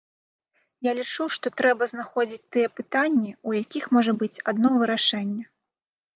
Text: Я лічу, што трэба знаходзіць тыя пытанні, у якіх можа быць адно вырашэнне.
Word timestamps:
Я 0.85 0.91
лічу, 0.99 1.27
што 1.35 1.51
трэба 1.61 1.83
знаходзіць 1.93 2.41
тыя 2.57 2.71
пытанні, 2.79 3.31
у 3.51 3.55
якіх 3.61 3.83
можа 3.99 4.11
быць 4.25 4.33
адно 4.55 4.75
вырашэнне. 4.81 5.49